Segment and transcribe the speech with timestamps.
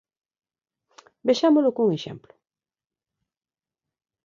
[1.27, 2.33] Vexámolo cun exemplo.